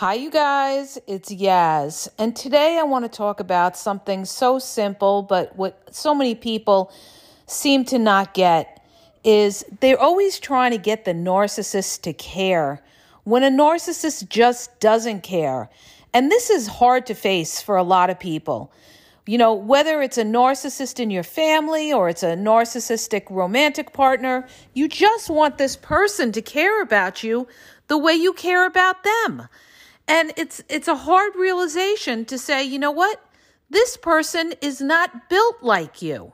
[0.00, 5.22] Hi, you guys, it's Yaz, and today I want to talk about something so simple,
[5.22, 6.92] but what so many people
[7.46, 8.84] seem to not get
[9.24, 12.82] is they're always trying to get the narcissist to care
[13.24, 15.70] when a narcissist just doesn't care.
[16.12, 18.70] And this is hard to face for a lot of people.
[19.24, 24.46] You know, whether it's a narcissist in your family or it's a narcissistic romantic partner,
[24.74, 27.48] you just want this person to care about you
[27.88, 29.48] the way you care about them.
[30.08, 33.20] And it's it's a hard realization to say, you know what?
[33.70, 36.32] This person is not built like you.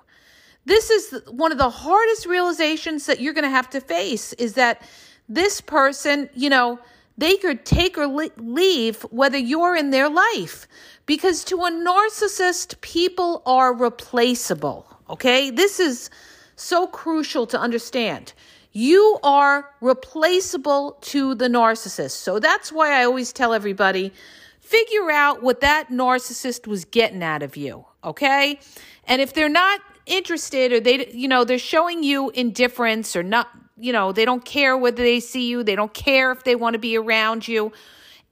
[0.64, 4.54] This is one of the hardest realizations that you're going to have to face is
[4.54, 4.82] that
[5.28, 6.78] this person, you know,
[7.18, 10.68] they could take or leave whether you're in their life.
[11.06, 14.86] Because to a narcissist, people are replaceable.
[15.10, 15.50] Okay?
[15.50, 16.10] This is
[16.56, 18.32] so crucial to understand.
[18.72, 22.12] You are replaceable to the narcissist.
[22.12, 24.12] So that's why I always tell everybody
[24.60, 28.58] figure out what that narcissist was getting out of you, okay?
[29.06, 33.50] And if they're not interested or they you know, they're showing you indifference or not,
[33.78, 36.72] you know, they don't care whether they see you, they don't care if they want
[36.72, 37.72] to be around you.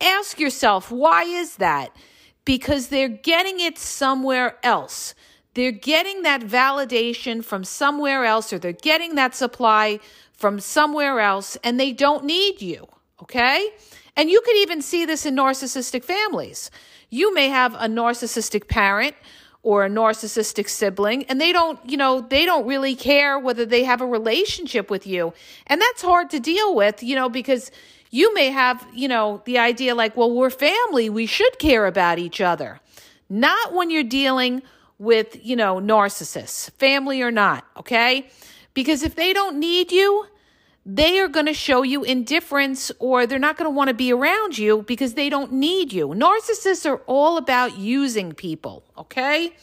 [0.00, 1.94] Ask yourself, why is that?
[2.46, 5.14] Because they're getting it somewhere else.
[5.54, 10.00] They're getting that validation from somewhere else or they're getting that supply
[10.40, 12.88] from somewhere else and they don't need you.
[13.22, 13.68] Okay.
[14.16, 16.70] And you could even see this in narcissistic families.
[17.10, 19.14] You may have a narcissistic parent
[19.62, 23.84] or a narcissistic sibling and they don't, you know, they don't really care whether they
[23.84, 25.34] have a relationship with you.
[25.66, 27.70] And that's hard to deal with, you know, because
[28.10, 32.18] you may have, you know, the idea like, well, we're family, we should care about
[32.18, 32.80] each other.
[33.28, 34.62] Not when you're dealing
[34.98, 38.30] with, you know, narcissists, family or not, okay?
[38.74, 40.26] Because if they don't need you,
[40.86, 44.12] they are going to show you indifference or they're not going to want to be
[44.12, 46.08] around you because they don't need you.
[46.08, 49.54] Narcissists are all about using people, okay?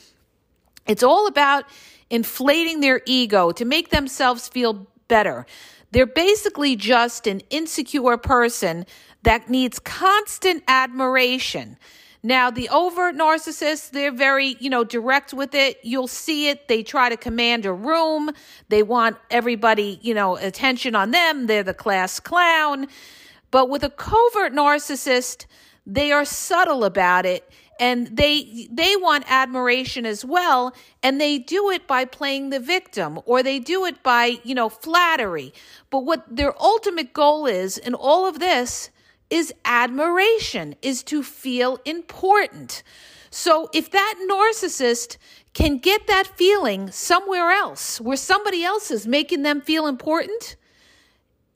[0.85, 1.65] It's all about
[2.09, 5.45] inflating their ego to make themselves feel better.
[5.91, 8.85] They're basically just an insecure person
[9.23, 11.77] that needs constant admiration.
[12.23, 15.79] Now, the overt narcissists, they're very, you know, direct with it.
[15.83, 16.67] You'll see it.
[16.67, 18.31] They try to command a room.
[18.69, 21.47] They want everybody, you know, attention on them.
[21.47, 22.87] They're the class clown.
[23.51, 25.45] But with a covert narcissist,
[25.85, 31.69] they are subtle about it and they they want admiration as well and they do
[31.69, 35.53] it by playing the victim or they do it by you know flattery
[35.89, 38.89] but what their ultimate goal is in all of this
[39.29, 42.83] is admiration, is to feel important.
[43.29, 45.17] So if that narcissist
[45.53, 50.55] can get that feeling somewhere else, where somebody else is making them feel important,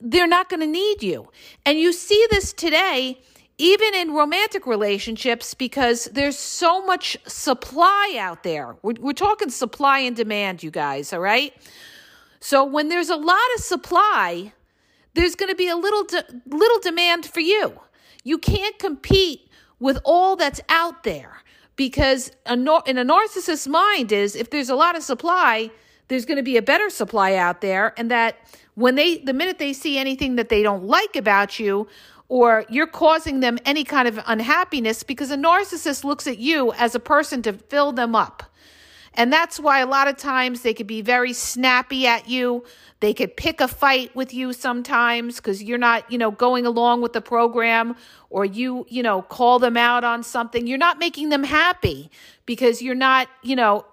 [0.00, 1.28] they're not going to need you.
[1.64, 3.18] And you see this today
[3.58, 8.76] even in romantic relationships because there's so much supply out there.
[8.82, 11.54] We're, we're talking supply and demand, you guys, all right?
[12.40, 14.52] So when there's a lot of supply,
[15.14, 17.80] there's going to be a little de- little demand for you.
[18.24, 21.42] You can't compete with all that's out there
[21.76, 25.70] because a nar- in a narcissist's mind is if there's a lot of supply,
[26.08, 28.36] there's going to be a better supply out there and that
[28.74, 31.86] when they the minute they see anything that they don't like about you
[32.28, 36.94] or you're causing them any kind of unhappiness because a narcissist looks at you as
[36.94, 38.42] a person to fill them up.
[39.14, 42.64] And that's why a lot of times they could be very snappy at you.
[43.00, 47.02] They could pick a fight with you sometimes because you're not, you know, going along
[47.02, 47.94] with the program
[48.30, 50.66] or you, you know, call them out on something.
[50.66, 52.10] You're not making them happy
[52.46, 53.84] because you're not, you know,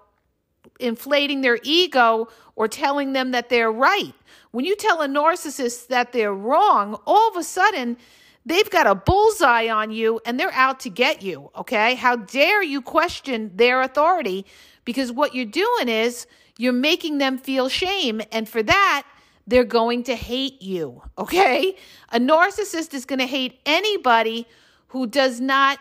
[0.78, 4.14] inflating their ego or telling them that they're right.
[4.52, 7.98] When you tell a narcissist that they're wrong, all of a sudden,
[8.46, 11.50] they've got a bullseye on you and they're out to get you.
[11.56, 11.94] Okay.
[11.94, 14.46] How dare you question their authority?
[14.84, 16.26] Because what you're doing is
[16.58, 18.20] you're making them feel shame.
[18.32, 19.06] And for that,
[19.46, 21.02] they're going to hate you.
[21.18, 21.76] Okay.
[22.10, 24.46] A narcissist is going to hate anybody
[24.88, 25.78] who does not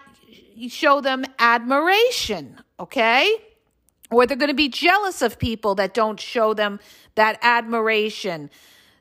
[0.69, 2.59] show them admiration.
[2.79, 3.31] Okay.
[4.11, 6.79] Or they're going to be jealous of people that don't show them
[7.15, 8.49] that admiration.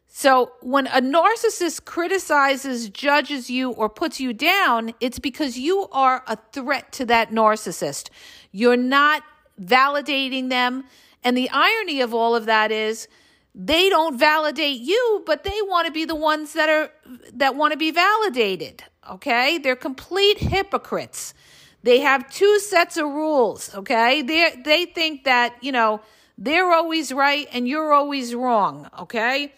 [0.06, 6.24] So when a narcissist criticizes, judges you, or puts you down, it's because you are
[6.26, 8.10] a threat to that narcissist.
[8.50, 9.22] You're not
[9.60, 10.84] validating them.
[11.24, 13.08] And the irony of all of that is
[13.54, 16.90] they don't validate you, but they want to be the ones that are
[17.34, 18.84] that want to be validated.
[19.10, 19.58] Okay?
[19.58, 21.34] They're complete hypocrites.
[21.82, 24.22] They have two sets of rules, okay?
[24.22, 26.00] They they think that, you know,
[26.36, 29.52] they're always right and you're always wrong, okay?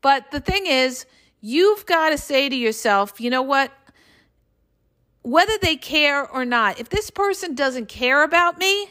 [0.00, 1.06] But the thing is,
[1.40, 3.70] you've got to say to yourself, you know what?
[5.24, 8.90] whether they care or not, if this person doesn't care about me,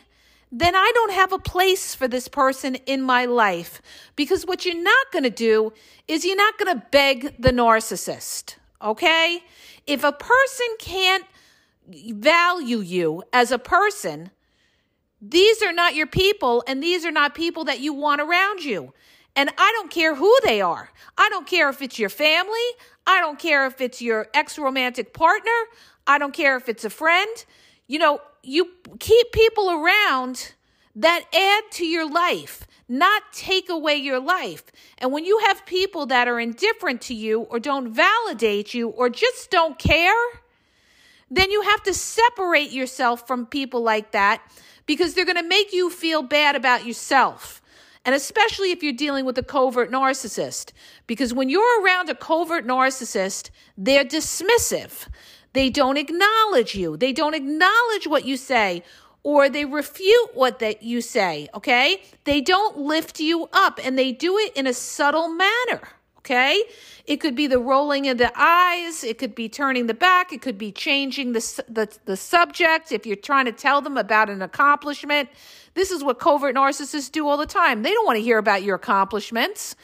[0.56, 3.82] then I don't have a place for this person in my life.
[4.16, 5.74] Because what you're not going to do
[6.08, 9.44] is you're not going to beg the narcissist, okay?
[9.88, 11.26] If a person can't
[11.88, 14.30] value you as a person,
[15.20, 18.94] these are not your people, and these are not people that you want around you.
[19.36, 20.92] And I don't care who they are.
[21.18, 22.68] I don't care if it's your family.
[23.08, 25.50] I don't care if it's your ex romantic partner.
[26.06, 27.44] I don't care if it's a friend.
[27.88, 28.70] You know, you
[29.00, 30.54] keep people around
[30.96, 34.66] that add to your life, not take away your life.
[34.98, 39.10] And when you have people that are indifferent to you or don't validate you or
[39.10, 40.14] just don't care,
[41.32, 44.44] then you have to separate yourself from people like that
[44.86, 47.62] because they're going to make you feel bad about yourself.
[48.06, 50.74] And especially if you're dealing with a covert narcissist,
[51.08, 55.08] because when you're around a covert narcissist, they're dismissive.
[55.54, 56.98] They don't acknowledge you.
[56.98, 58.84] They don't acknowledge what you say
[59.24, 62.04] or they refute what that you say, okay?
[62.26, 65.82] They don't lift you up and they do it in a subtle manner,
[66.20, 66.62] okay?
[67.06, 70.42] It could be the rolling of the eyes, it could be turning the back, it
[70.42, 74.42] could be changing the, the, the subject if you're trying to tell them about an
[74.42, 75.30] accomplishment.
[75.74, 77.82] This is what covert narcissists do all the time.
[77.82, 79.76] They don't want to hear about your accomplishments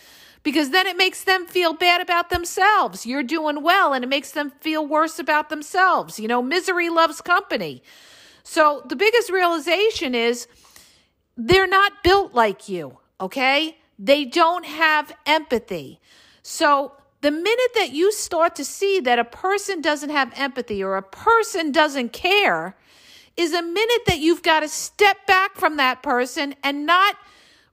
[0.44, 3.06] because then it makes them feel bad about themselves.
[3.06, 6.20] You're doing well and it makes them feel worse about themselves.
[6.20, 7.84] You know, misery loves company.
[8.44, 10.48] So the biggest realization is
[11.36, 13.78] they're not built like you, okay?
[13.98, 16.00] They don't have empathy.
[16.42, 20.96] So the minute that you start to see that a person doesn't have empathy or
[20.96, 22.76] a person doesn't care,
[23.40, 27.16] is a minute that you've got to step back from that person and not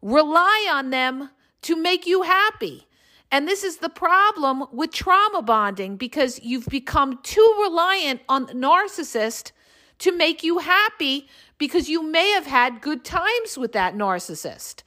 [0.00, 1.30] rely on them
[1.66, 2.86] to make you happy.
[3.32, 8.52] And this is the problem with trauma bonding because you've become too reliant on the
[8.52, 9.50] narcissist
[9.98, 11.26] to make you happy
[11.58, 14.84] because you may have had good times with that narcissist.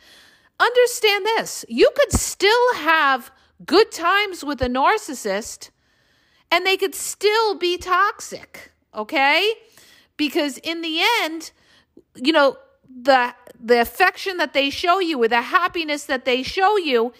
[0.58, 3.30] Understand this you could still have
[3.66, 5.72] good times with a narcissist
[6.50, 9.52] and they could still be toxic, okay?
[10.16, 11.52] Because in the end,
[12.16, 12.56] you know,
[12.90, 17.14] the the affection that they show you or the happiness that they show you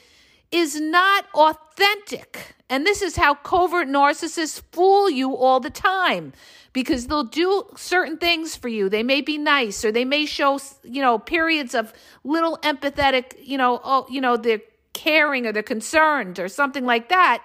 [0.52, 2.56] is not authentic.
[2.70, 6.34] And this is how covert narcissists fool you all the time
[6.72, 8.90] because they'll do certain things for you.
[8.90, 11.94] They may be nice or they may show, you know, periods of
[12.24, 14.62] little empathetic, you know, oh, you know, they're
[14.94, 17.44] caring or they're concerned or something like that.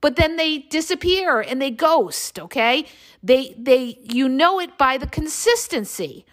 [0.00, 2.86] But then they disappear and they ghost, okay?
[3.22, 6.24] They they you know it by the consistency.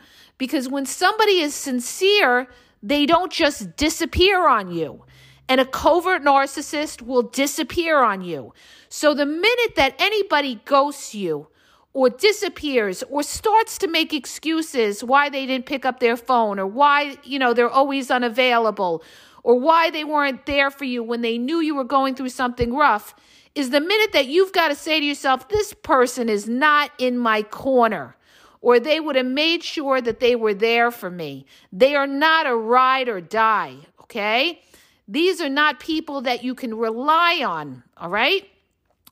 [0.44, 2.50] Because when somebody is sincere,
[2.82, 5.06] they don't just disappear on you.
[5.48, 8.54] And a covert narcissist will disappear on you.
[8.90, 11.48] So the minute that anybody ghosts you
[11.94, 16.68] or disappears or starts to make excuses why they didn't pick up their phone or
[16.68, 19.02] why, you know, they're always unavailable
[19.44, 22.76] or why they weren't there for you when they knew you were going through something
[22.76, 23.16] rough
[23.56, 27.18] is the minute that you've got to say to yourself, this person is not in
[27.18, 28.18] my corner.
[28.64, 31.46] Or they would have made sure that they were there for me.
[31.74, 34.62] They are not a ride or die, okay?
[35.06, 38.48] These are not people that you can rely on, all right?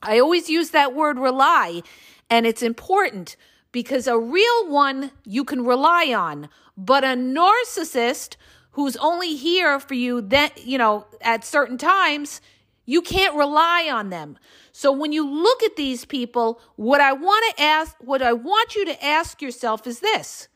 [0.01, 1.81] I always use that word rely
[2.29, 3.35] and it's important
[3.73, 8.37] because a real one you can rely on, but a narcissist
[8.71, 12.39] who's only here for you that, you know, at certain times,
[12.85, 14.37] you can't rely on them.
[14.81, 18.75] So when you look at these people, what I want to ask, what I want
[18.75, 20.47] you to ask yourself is this.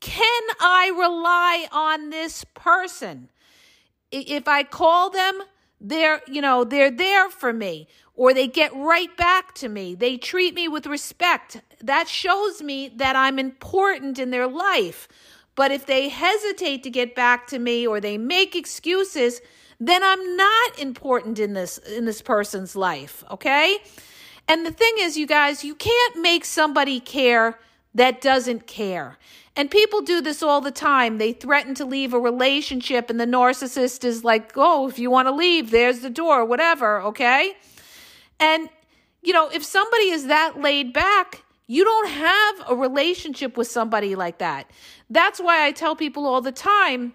[0.00, 3.30] Can I rely on this person?
[4.10, 5.42] If I call them,
[5.80, 9.94] they're, you know, they're there for me or they get right back to me.
[9.94, 11.62] They treat me with respect.
[11.80, 15.06] That shows me that I'm important in their life.
[15.54, 19.40] But if they hesitate to get back to me or they make excuses,
[19.80, 23.78] then I'm not important in this in this person's life, okay?
[24.48, 27.58] And the thing is, you guys, you can't make somebody care
[27.94, 29.18] that doesn't care.
[29.54, 31.18] And people do this all the time.
[31.18, 35.26] They threaten to leave a relationship, and the narcissist is like, oh, if you want
[35.26, 37.54] to leave, there's the door, whatever, okay?
[38.38, 38.68] And,
[39.20, 44.14] you know, if somebody is that laid back, you don't have a relationship with somebody
[44.14, 44.70] like that.
[45.10, 47.14] That's why I tell people all the time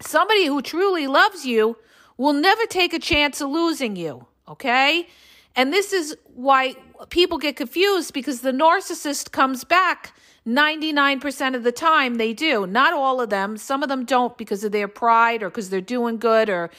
[0.00, 1.76] somebody who truly loves you
[2.16, 5.08] will never take a chance of losing you, okay?
[5.54, 6.74] And this is why
[7.10, 10.14] people get confused because the narcissist comes back
[10.46, 12.66] 99% of the time they do.
[12.66, 13.56] Not all of them.
[13.56, 16.70] Some of them don't because of their pride or because they're doing good or,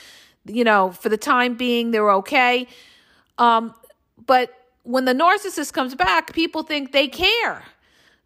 [0.45, 2.67] you know, for the time being, they're okay.
[3.38, 3.74] Um,
[4.25, 7.63] but when the narcissist comes back, people think they care.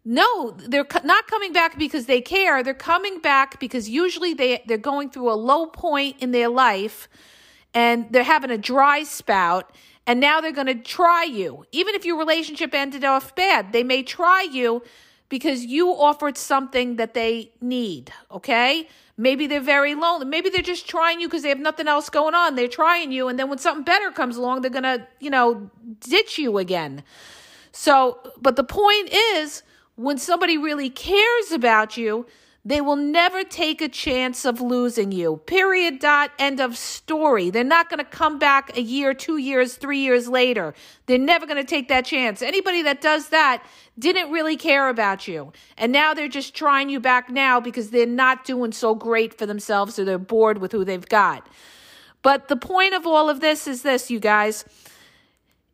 [0.04, 2.62] No, they're not coming back because they care.
[2.62, 7.08] They're coming back because usually they they're going through a low point in their life
[7.72, 9.72] and they're having a dry spout
[10.06, 11.64] and now they're going to try you.
[11.70, 14.82] Even if your relationship ended off bad, they may try you
[15.28, 18.88] because you offered something that they need, okay?
[19.16, 20.26] Maybe they're very lonely.
[20.26, 22.56] Maybe they're just trying you because they have nothing else going on.
[22.56, 25.70] They're trying you and then when something better comes along, they're going to, you know,
[26.00, 27.04] ditch you again.
[27.70, 29.62] So, but the point is
[29.96, 32.26] when somebody really cares about you,
[32.64, 35.38] they will never take a chance of losing you.
[35.46, 35.98] Period.
[35.98, 36.30] Dot.
[36.38, 37.50] End of story.
[37.50, 40.72] They're not going to come back a year, two years, three years later.
[41.06, 42.40] They're never going to take that chance.
[42.40, 43.64] Anybody that does that
[43.98, 45.52] didn't really care about you.
[45.76, 49.44] And now they're just trying you back now because they're not doing so great for
[49.44, 51.48] themselves or they're bored with who they've got.
[52.22, 54.64] But the point of all of this is this, you guys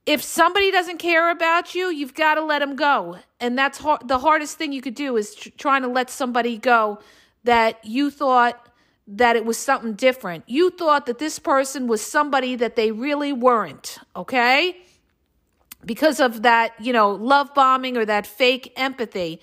[0.08, 3.18] if somebody doesn't care about you, you've got to let them go.
[3.40, 6.56] And that's hard, the hardest thing you could do is tr- trying to let somebody
[6.56, 7.00] go
[7.44, 8.70] that you thought
[9.06, 10.44] that it was something different.
[10.46, 14.78] You thought that this person was somebody that they really weren't, okay?
[15.84, 19.42] Because of that, you know, love bombing or that fake empathy.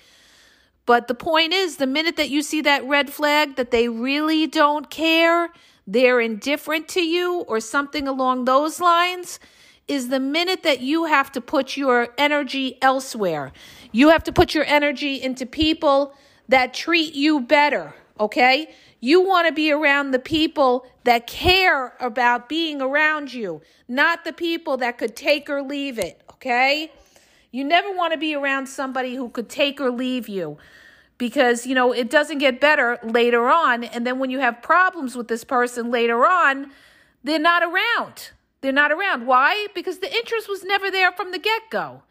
[0.84, 4.48] But the point is, the minute that you see that red flag that they really
[4.48, 5.50] don't care,
[5.86, 9.38] they're indifferent to you or something along those lines,
[9.88, 13.52] is the minute that you have to put your energy elsewhere.
[13.92, 16.14] You have to put your energy into people
[16.48, 18.74] that treat you better, okay?
[19.00, 24.32] You want to be around the people that care about being around you, not the
[24.32, 26.90] people that could take or leave it, okay?
[27.52, 30.58] You never want to be around somebody who could take or leave you
[31.18, 33.84] because, you know, it doesn't get better later on.
[33.84, 36.70] And then when you have problems with this person later on,
[37.22, 38.30] they're not around.
[38.60, 39.26] They're not around.
[39.26, 39.68] Why?
[39.74, 42.02] Because the interest was never there from the get go.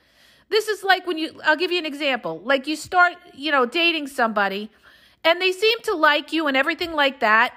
[0.49, 2.39] This is like when you, I'll give you an example.
[2.43, 4.69] Like you start, you know, dating somebody
[5.23, 7.53] and they seem to like you and everything like that.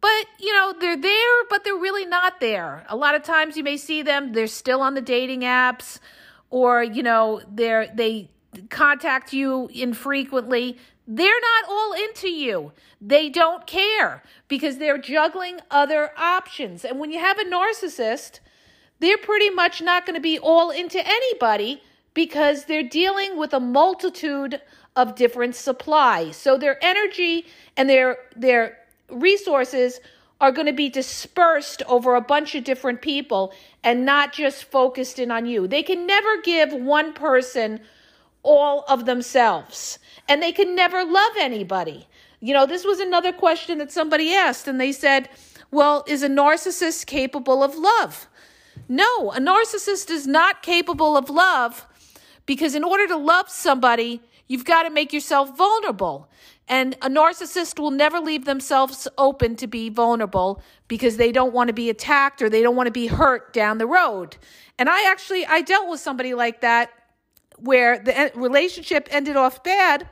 [0.00, 2.84] But, you know, they're there, but they're really not there.
[2.88, 6.00] A lot of times you may see them, they're still on the dating apps
[6.50, 8.28] or, you know, they're, they
[8.68, 10.78] contact you infrequently.
[11.06, 12.72] They're not all into you.
[13.00, 16.84] They don't care because they're juggling other options.
[16.84, 18.40] And when you have a narcissist,
[19.00, 21.82] they're pretty much not going to be all into anybody
[22.14, 24.60] because they're dealing with a multitude
[24.94, 26.36] of different supplies.
[26.36, 28.78] So their energy and their their
[29.10, 30.00] resources
[30.40, 33.52] are going to be dispersed over a bunch of different people
[33.84, 35.66] and not just focused in on you.
[35.68, 37.80] They can never give one person
[38.42, 42.08] all of themselves and they can never love anybody.
[42.40, 45.28] You know, this was another question that somebody asked, and they said,
[45.70, 48.28] Well, is a narcissist capable of love?
[48.88, 51.86] No, a narcissist is not capable of love
[52.46, 56.28] because in order to love somebody, you've got to make yourself vulnerable.
[56.68, 61.68] And a narcissist will never leave themselves open to be vulnerable because they don't want
[61.68, 64.36] to be attacked or they don't want to be hurt down the road.
[64.78, 66.90] And I actually I dealt with somebody like that
[67.62, 70.08] where the relationship ended off bad.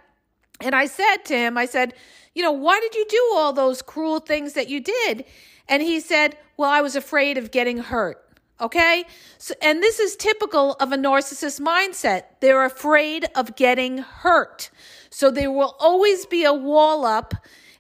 [0.61, 1.95] And I said to him, I said,
[2.35, 5.25] you know, why did you do all those cruel things that you did?
[5.69, 8.25] And he said, well, I was afraid of getting hurt.
[8.61, 9.05] Okay.
[9.39, 12.25] So, and this is typical of a narcissist mindset.
[12.41, 14.71] They're afraid of getting hurt.
[15.09, 17.35] So there will always be a wall up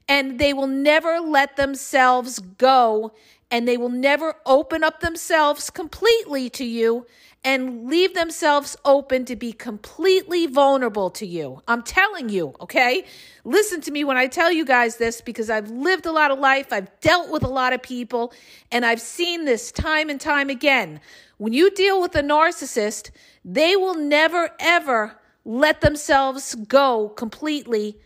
[0.09, 3.12] and they will never let themselves go
[3.50, 7.07] and they will never open up themselves completely to you
[7.42, 11.62] and leave themselves open to be completely vulnerable to you.
[11.66, 13.04] I'm telling you, okay?
[13.45, 16.38] Listen to me when I tell you guys this because I've lived a lot of
[16.38, 18.35] life, I've dealt with a lot of people,
[18.71, 21.00] and I've seen this time and time again.
[21.38, 23.11] When you deal with a narcissist,
[23.42, 25.16] they will never ever
[25.47, 27.97] let themselves go completely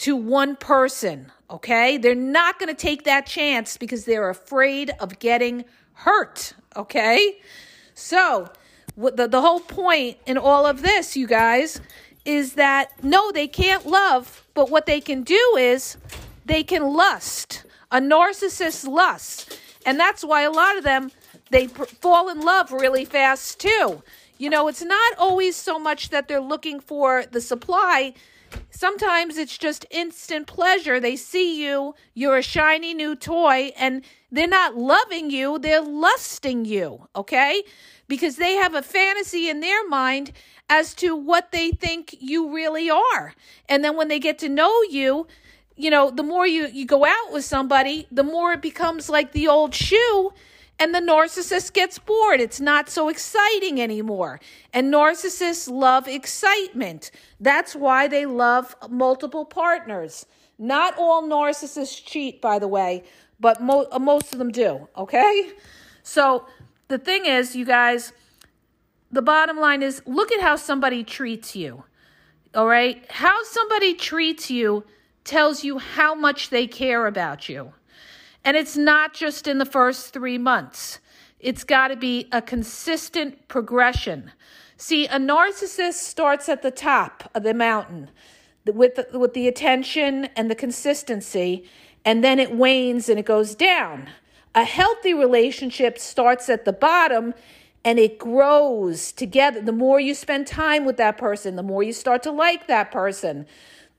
[0.00, 1.98] to one person, okay?
[1.98, 7.38] They're not going to take that chance because they're afraid of getting hurt, okay?
[7.94, 8.50] So,
[8.96, 11.82] the, the whole point in all of this, you guys,
[12.24, 15.98] is that no, they can't love, but what they can do is
[16.46, 17.64] they can lust.
[17.92, 19.58] A narcissist lusts.
[19.84, 21.10] And that's why a lot of them,
[21.50, 24.02] they fall in love really fast too.
[24.38, 28.14] You know, it's not always so much that they're looking for the supply.
[28.70, 31.00] Sometimes it's just instant pleasure.
[31.00, 36.64] They see you, you're a shiny new toy, and they're not loving you, they're lusting
[36.64, 37.62] you, okay?
[38.10, 40.32] because they have a fantasy in their mind
[40.68, 43.34] as to what they think you really are.
[43.68, 45.28] And then when they get to know you,
[45.76, 49.30] you know, the more you, you go out with somebody, the more it becomes like
[49.32, 50.32] the old shoe.
[50.80, 52.40] And the narcissist gets bored.
[52.40, 54.40] It's not so exciting anymore.
[54.72, 57.10] And narcissists love excitement.
[57.38, 60.24] That's why they love multiple partners.
[60.58, 63.04] Not all narcissists cheat, by the way,
[63.38, 65.52] but mo- uh, most of them do, okay?
[66.02, 66.46] So
[66.88, 68.12] the thing is, you guys,
[69.12, 71.84] the bottom line is look at how somebody treats you,
[72.54, 73.04] all right?
[73.10, 74.84] How somebody treats you
[75.24, 77.74] tells you how much they care about you.
[78.44, 80.98] And it's not just in the first three months,
[81.38, 84.32] it's got to be a consistent progression.
[84.76, 88.10] See, a narcissist starts at the top of the mountain
[88.66, 91.64] with the, with the attention and the consistency,
[92.04, 94.08] and then it wanes and it goes down.
[94.54, 97.34] A healthy relationship starts at the bottom
[97.84, 99.60] and it grows together.
[99.60, 102.90] The more you spend time with that person, the more you start to like that
[102.90, 103.46] person,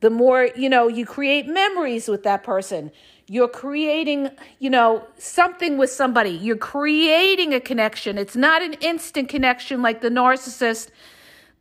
[0.02, 2.92] the more, you know, you create memories with that person.
[3.32, 6.32] You're creating, you know, something with somebody.
[6.32, 8.18] You're creating a connection.
[8.18, 10.90] It's not an instant connection like the narcissist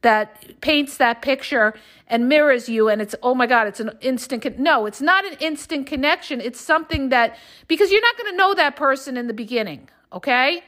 [0.02, 1.74] that paints that picture
[2.08, 5.24] and mirrors you and it's oh my god it's an instant con- no it's not
[5.24, 6.40] an instant connection.
[6.40, 7.36] It's something that
[7.68, 10.64] because you're not going to know that person in the beginning okay?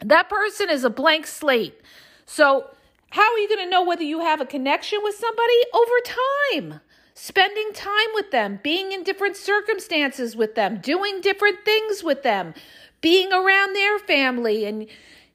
[0.00, 1.80] That person is a blank slate.
[2.26, 2.68] So
[3.08, 5.54] how are you going to know whether you have a connection with somebody?
[5.72, 6.80] Over time
[7.18, 12.52] spending time with them being in different circumstances with them doing different things with them
[13.00, 14.86] being around their family and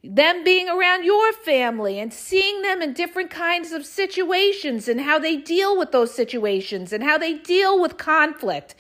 [0.04, 5.18] them being around your family and seeing them in different kinds of situations and how
[5.18, 8.76] they deal with those situations and how they deal with conflict.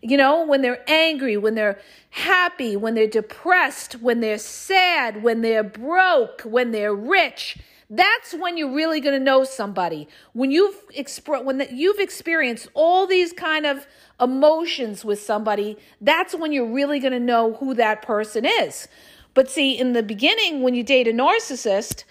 [0.00, 1.78] You know, when they're angry, when they're
[2.10, 7.58] happy, when they're depressed, when they're sad, when they're broke, when they're rich.
[7.90, 10.08] That's when you're really going to know somebody.
[10.34, 13.86] When you've exp- when the, you've experienced all these kind of
[14.20, 18.88] emotions with somebody, that's when you're really going to know who that person is.
[19.32, 22.04] But see, in the beginning, when you date a narcissist,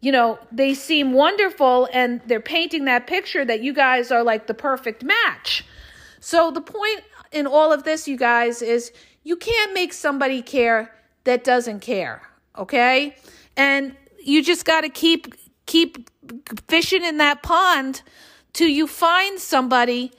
[0.00, 4.46] you know, they seem wonderful and they're painting that picture that you guys are like
[4.46, 5.64] the perfect match.
[6.20, 8.92] So the point in all of this, you guys, is
[9.24, 10.94] you can't make somebody care
[11.24, 12.22] that doesn't care,
[12.56, 13.16] okay?
[13.56, 15.34] And you just got to keep
[15.66, 16.10] keep
[16.68, 18.02] fishing in that pond
[18.52, 20.12] till you find somebody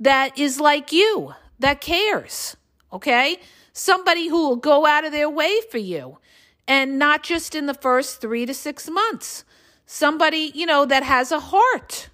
[0.00, 2.56] that is like you, that cares,
[2.92, 3.38] okay?
[3.72, 6.18] somebody who will go out of their way for you
[6.68, 9.44] and not just in the first three to six months.
[9.86, 12.08] Somebody, you know, that has a heart.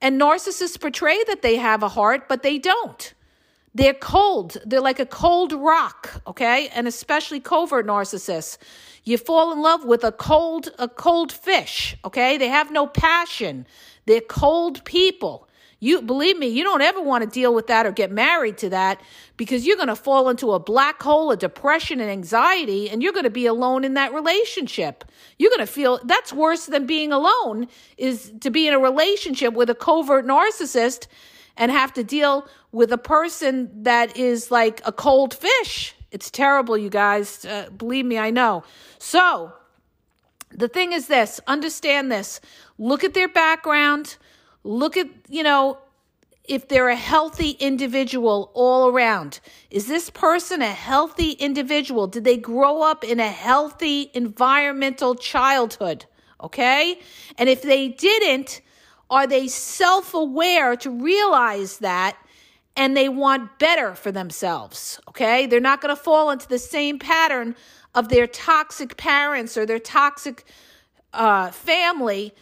[0.00, 3.14] And narcissists portray that they have a heart, but they don't.
[3.74, 4.56] They're cold.
[4.64, 6.68] They're like a cold rock, okay?
[6.68, 8.58] And especially covert narcissists.
[9.08, 12.36] You fall in love with a cold a cold fish, okay?
[12.36, 13.66] They have no passion.
[14.04, 15.48] They're cold people.
[15.80, 18.68] You believe me, you don't ever want to deal with that or get married to
[18.68, 19.00] that
[19.38, 23.14] because you're going to fall into a black hole of depression and anxiety and you're
[23.14, 25.04] going to be alone in that relationship.
[25.38, 29.54] You're going to feel that's worse than being alone is to be in a relationship
[29.54, 31.06] with a covert narcissist
[31.56, 35.94] and have to deal with a person that is like a cold fish.
[36.10, 37.44] It's terrible, you guys.
[37.44, 38.64] Uh, believe me, I know.
[38.98, 39.52] So,
[40.50, 42.40] the thing is this understand this.
[42.78, 44.16] Look at their background
[44.64, 45.78] Look at, you know,
[46.44, 49.40] if they're a healthy individual all around.
[49.70, 52.06] Is this person a healthy individual?
[52.06, 56.06] Did they grow up in a healthy environmental childhood?
[56.42, 57.00] Okay?
[57.38, 58.60] And if they didn't,
[59.08, 62.18] are they self aware to realize that
[62.78, 65.00] and they want better for themselves?
[65.08, 65.46] Okay?
[65.46, 67.56] They're not going to fall into the same pattern
[67.94, 70.44] of their toxic parents or their toxic
[71.12, 72.32] uh, family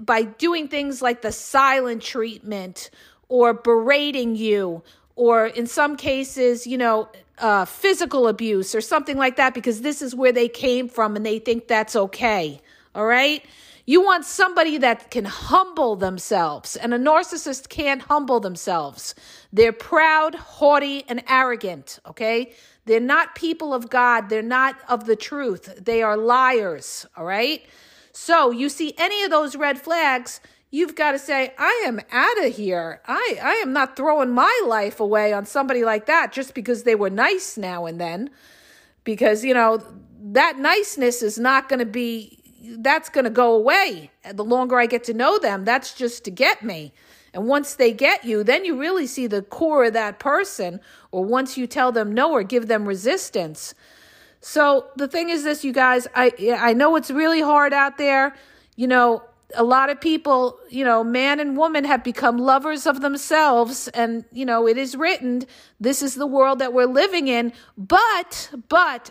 [0.00, 2.90] by doing things like the silent treatment
[3.28, 4.82] or berating you
[5.16, 10.02] or in some cases, you know, uh, physical abuse or something like that because this
[10.02, 12.60] is where they came from and they think that's okay.
[12.94, 13.44] All right.
[13.88, 19.14] You want somebody that can humble themselves, and a narcissist can't humble themselves.
[19.50, 21.98] They're proud, haughty, and arrogant.
[22.06, 22.52] Okay.
[22.84, 24.28] They're not people of God.
[24.28, 25.82] They're not of the truth.
[25.82, 27.06] They are liars.
[27.16, 27.64] All right.
[28.12, 32.44] So you see any of those red flags, you've got to say, I am out
[32.44, 33.00] of here.
[33.06, 36.94] I, I am not throwing my life away on somebody like that just because they
[36.94, 38.28] were nice now and then.
[39.04, 39.82] Because, you know,
[40.20, 44.10] that niceness is not going to be, that's going to go away.
[44.30, 46.92] The longer I get to know them, that's just to get me.
[47.32, 50.80] And once they get you, then you really see the core of that person.
[51.10, 53.74] Or once you tell them no or give them resistance,
[54.40, 58.36] so the thing is this, you guys, I I know it's really hard out there.
[58.76, 59.22] You know,
[59.54, 64.24] a lot of people, you know, man and woman have become lovers of themselves and,
[64.30, 65.44] you know, it is written,
[65.80, 69.10] this is the world that we're living in, but but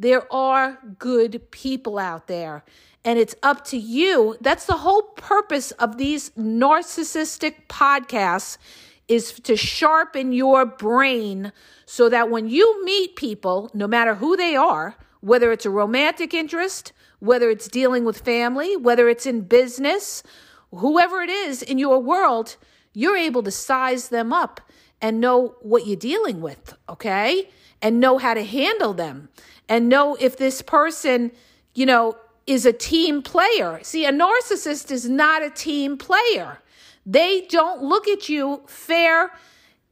[0.00, 2.64] There are good people out there.
[3.04, 4.34] And it's up to you.
[4.40, 8.56] That's the whole purpose of these narcissistic podcasts
[9.08, 11.52] is to sharpen your brain
[11.84, 16.32] so that when you meet people, no matter who they are, whether it's a romantic
[16.32, 20.22] interest, whether it's dealing with family, whether it's in business,
[20.70, 22.56] whoever it is in your world,
[22.94, 24.62] you're able to size them up
[25.02, 27.50] and know what you're dealing with, okay?
[27.82, 29.28] And know how to handle them
[29.70, 31.30] and know if this person,
[31.74, 33.78] you know, is a team player.
[33.82, 36.58] See, a narcissist is not a team player.
[37.06, 39.30] They don't look at you fair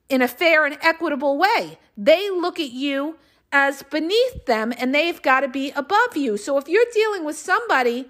[0.09, 1.79] in a fair and equitable way.
[1.97, 3.17] They look at you
[3.53, 6.37] as beneath them and they've got to be above you.
[6.37, 8.07] So if you're dealing with somebody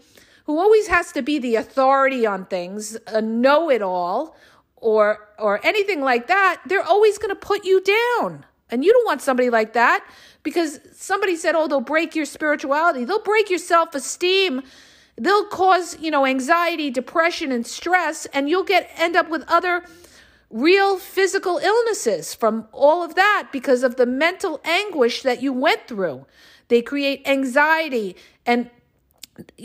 [0.46, 4.34] who always has to be the authority on things, a know-it-all
[4.76, 8.46] or or anything like that, they're always going to put you down.
[8.70, 10.04] And you don't want somebody like that
[10.42, 13.04] because somebody said, "Oh, they'll break your spirituality.
[13.04, 14.62] They'll break your self-esteem.
[15.16, 19.84] They'll cause, you know, anxiety, depression and stress and you'll get end up with other
[20.50, 25.86] real physical illnesses from all of that because of the mental anguish that you went
[25.86, 26.24] through.
[26.68, 28.70] They create anxiety and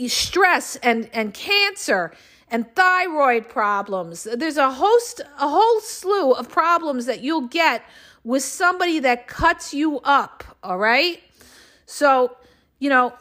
[0.06, 2.12] stress and, and cancer
[2.50, 4.24] and thyroid problems.
[4.24, 7.82] There's a host, a whole slew of problems that you'll get
[8.24, 10.42] with somebody that cuts you up.
[10.62, 11.22] All right.
[11.86, 12.36] So,
[12.78, 13.12] you know,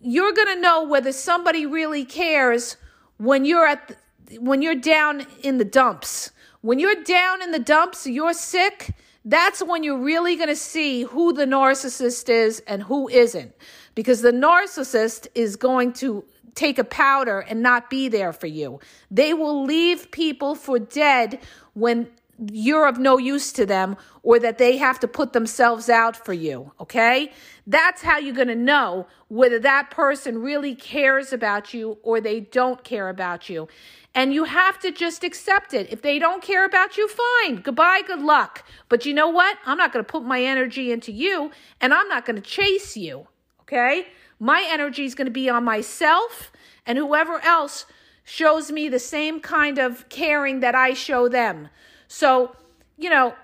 [0.00, 2.76] you're going to know whether somebody really cares
[3.16, 3.96] when you're at,
[4.26, 6.30] the, when you're down in the dumps
[6.62, 8.94] when you're down in the dumps, you're sick,
[9.24, 13.54] that's when you're really going to see who the narcissist is and who isn't.
[13.94, 18.80] Because the narcissist is going to take a powder and not be there for you.
[19.10, 21.40] They will leave people for dead
[21.74, 22.10] when
[22.50, 26.32] you're of no use to them or that they have to put themselves out for
[26.32, 27.32] you, okay?
[27.66, 32.82] That's how you're to know whether that person really cares about you or they don't
[32.82, 33.68] care about you.
[34.14, 35.92] And you have to just accept it.
[35.92, 37.56] If they don't care about you, fine.
[37.56, 38.64] Goodbye, good luck.
[38.88, 39.58] But you know what?
[39.66, 41.50] I'm not to put my energy into you
[41.80, 43.28] and I'm not to chase you.
[43.62, 44.08] Okay?
[44.40, 46.50] My energy is to be on myself
[46.86, 47.86] and whoever else
[48.24, 51.68] shows me the same kind of caring that I show them.
[52.12, 52.56] So,
[52.98, 53.34] you know,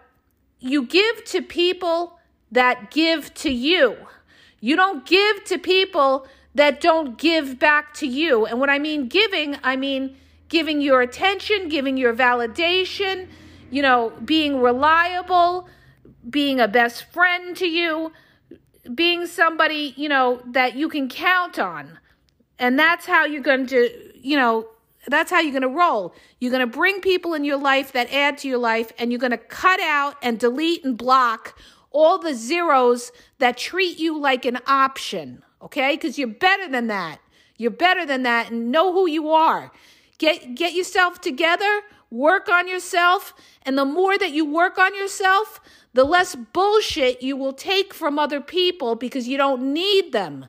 [0.58, 2.18] you give to people
[2.50, 3.96] that give to you.
[4.60, 6.26] You don't give to people
[6.56, 8.44] that don't give back to you.
[8.44, 10.16] And when I mean giving, I mean
[10.48, 13.28] giving your attention, giving your validation,
[13.70, 15.68] you know, being reliable,
[16.28, 18.10] being a best friend to you,
[18.92, 22.00] being somebody, you know, that you can count on.
[22.58, 24.66] And that's how you're going to, you know,
[25.08, 26.14] that's how you're going to roll.
[26.40, 29.20] You're going to bring people in your life that add to your life, and you're
[29.20, 31.58] going to cut out and delete and block
[31.90, 35.94] all the zeros that treat you like an option, okay?
[35.94, 37.20] Because you're better than that.
[37.56, 39.72] You're better than that, and know who you are.
[40.18, 45.60] Get get yourself together, work on yourself, and the more that you work on yourself,
[45.94, 50.46] the less bullshit you will take from other people because you don't need them.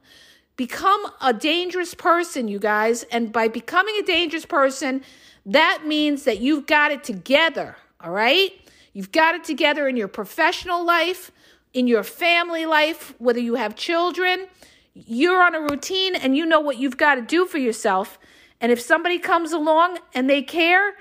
[0.57, 5.03] Become a dangerous person, you guys, and by becoming a dangerous person,
[5.45, 8.51] that means that you've got it together, all right?
[8.91, 11.31] You've got it together in your professional life,
[11.73, 14.47] in your family life, whether you have children,
[14.95, 18.17] you're on a routine and you know what you've got to do for yourself.
[18.59, 20.95] And if somebody comes along and they care,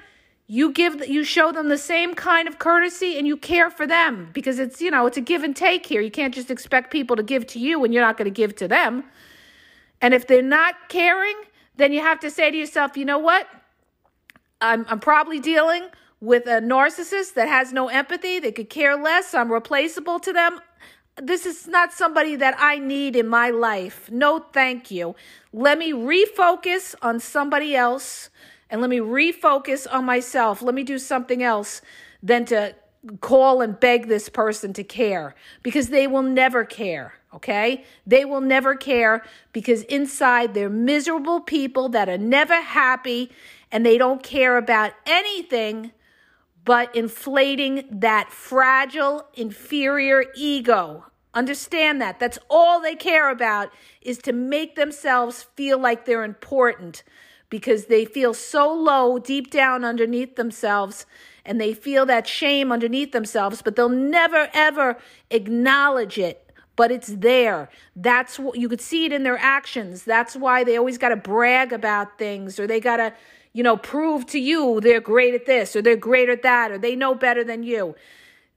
[0.49, 4.29] you give you show them the same kind of courtesy and you care for them.
[4.35, 6.03] Because it's you know it's a give and take here.
[6.03, 8.55] You can't just expect people to give to you when you're not going to give
[8.57, 9.05] to them
[10.01, 11.37] and if they're not caring
[11.77, 13.49] then you have to say to yourself you know what
[14.61, 15.89] i'm, I'm probably dealing
[16.21, 20.61] with a narcissist that has no empathy they could care less i'm replaceable to them
[21.21, 24.11] this is not somebody that I need in my life.
[24.11, 25.17] No, thank you.
[25.53, 28.29] Let me refocus on somebody else
[28.69, 30.61] and let me refocus on myself.
[30.61, 31.81] Let me do something else
[32.23, 32.75] than to
[33.21, 37.15] call and beg this person to care because they will never care.
[37.37, 37.85] Okay?
[38.07, 39.23] They will never care
[39.53, 43.31] because inside they're miserable people that are never happy
[43.71, 45.93] and they don't care about anything
[46.65, 51.05] but inflating that fragile, inferior ego.
[51.33, 52.19] Understand that.
[52.19, 53.71] That's all they care about
[54.01, 57.05] is to make themselves feel like they're important
[57.51, 61.07] because they feel so low deep down underneath themselves
[61.45, 64.97] and they feel that shame underneath themselves, but they'll never ever
[65.31, 66.46] acknowledge it.
[66.77, 67.71] But it's there.
[67.97, 70.05] That's what you could see it in their actions.
[70.05, 73.13] That's why they always got to brag about things or they got to
[73.57, 76.77] you know, prove to you they're great at this or they're great at that or
[76.77, 77.95] they know better than you.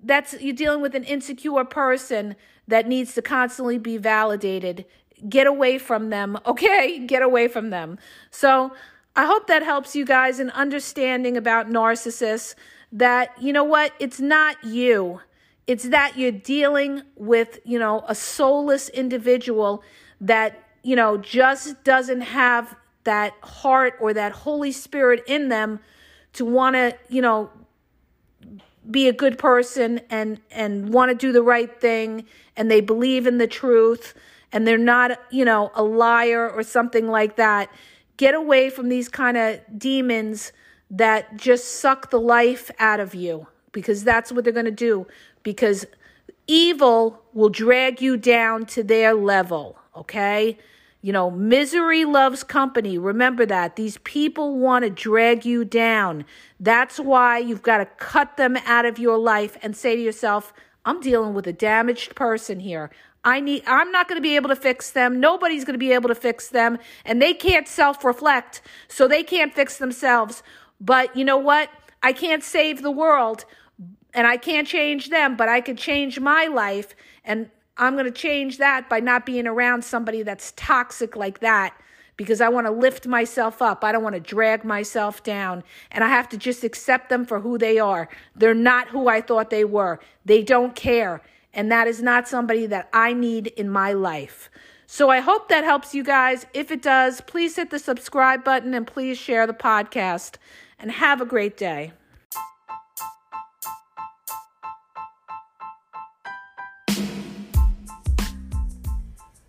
[0.04, 2.36] That's you're dealing with an insecure person
[2.68, 4.84] that needs to constantly be validated.
[5.30, 7.00] get away from them, okay?
[7.00, 7.98] Get away from them.
[8.30, 8.74] So
[9.16, 12.56] I hope that helps you guys in understanding about narcissists
[12.92, 15.22] that, you know what, it's not you.
[15.70, 19.84] It's that you're dealing with, you know, a soulless individual
[20.20, 25.80] that, you know, just doesn't have that heart or that Holy Spirit in them
[26.34, 27.52] to want to, you know,
[28.90, 32.26] be a good person and and want to do the right thing
[32.58, 34.16] and they believe in the truth
[34.52, 37.70] and they're not, you know, a liar or something like that.
[38.18, 40.52] Get away from these kind of demons
[40.90, 45.06] that just suck the life out of you because that's what they're going to do
[45.44, 45.86] because
[46.48, 50.58] evil will drag you down to their level, okay?
[51.02, 52.98] You know, misery loves company.
[52.98, 53.78] Remember that.
[53.78, 56.26] These people want to drag you down.
[56.60, 60.54] That's why you've got to cut them out of your life and say to yourself,
[60.84, 62.90] I'm dealing with a damaged person here.
[63.24, 65.20] I need I'm not going to be able to fix them.
[65.20, 68.62] Nobody's going to be able to fix them and they can't self-reflect.
[68.88, 70.42] So they can't fix themselves.
[70.82, 71.70] But you know what?
[72.02, 73.46] I can't save the world
[74.14, 78.12] and I can't change them, but I could change my life and I'm going to
[78.12, 81.74] change that by not being around somebody that's toxic like that
[82.18, 83.86] because I want to lift myself up.
[83.86, 85.64] I don't want to drag myself down.
[85.90, 88.10] And I have to just accept them for who they are.
[88.36, 90.02] They're not who I thought they were.
[90.26, 91.22] They don't care.
[91.54, 94.50] And that is not somebody that I need in my life.
[94.86, 96.46] So I hope that helps you guys.
[96.54, 100.36] If it does, please hit the subscribe button and please share the podcast.
[100.78, 101.94] And have a great day.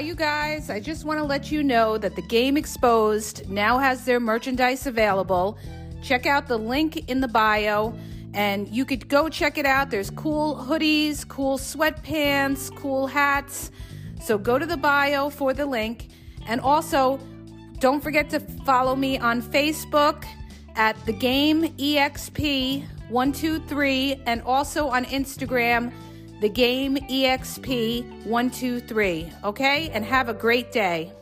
[0.00, 0.70] Hi, you guys.
[0.70, 4.86] I just want to let you know that the Game Exposed now has their merchandise
[4.86, 5.58] available.
[6.02, 7.92] Check out the link in the bio
[8.32, 9.90] and you could go check it out.
[9.90, 13.70] There's cool hoodies, cool sweatpants, cool hats.
[14.22, 16.08] So go to the bio for the link.
[16.46, 17.20] And also,
[17.78, 20.24] don't forget to follow me on Facebook
[20.76, 25.92] at the game exp123 and also on Instagram
[26.40, 29.90] the game EXP 123, okay?
[29.90, 31.12] And have a great day.